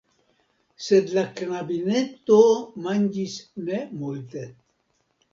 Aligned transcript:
Sed 0.83 1.11
la 1.17 1.23
knabineto 1.39 2.39
manĝis 2.85 3.35
ne 3.67 3.83
multe. 3.99 4.47